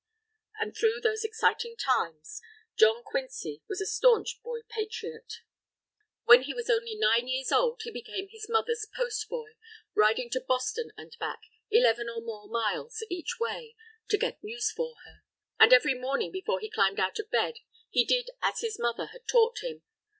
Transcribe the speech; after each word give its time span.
And 0.59 0.75
through 0.75 0.99
those 1.03 1.23
exciting 1.23 1.75
times, 1.77 2.41
John 2.75 3.03
Quincy 3.03 3.61
was 3.69 3.79
a 3.79 3.85
staunch 3.85 4.41
boy 4.41 4.61
patriot. 4.67 5.31
When 6.23 6.41
he 6.41 6.55
was 6.55 6.71
only 6.71 6.95
nine 6.95 7.27
years 7.27 7.51
old, 7.51 7.81
he 7.83 7.91
became 7.91 8.27
his 8.27 8.49
mother's 8.49 8.87
post 8.95 9.29
boy, 9.29 9.51
riding 9.93 10.31
to 10.31 10.39
Boston 10.41 10.89
and 10.97 11.15
back, 11.19 11.41
eleven 11.69 12.09
or 12.09 12.19
more 12.21 12.47
miles 12.47 13.03
each 13.11 13.37
way, 13.39 13.75
to 14.09 14.17
get 14.17 14.43
news 14.43 14.71
for 14.71 14.95
her. 15.05 15.21
And 15.59 15.71
every 15.71 15.93
morning 15.93 16.31
before 16.31 16.59
he 16.59 16.71
climbed 16.71 16.99
out 16.99 17.19
of 17.19 17.29
bed, 17.29 17.59
he 17.91 18.03
did 18.03 18.31
as 18.41 18.61
his 18.61 18.79
mother 18.79 19.09
had 19.13 19.27
taught 19.27 19.59
him. 19.59 19.83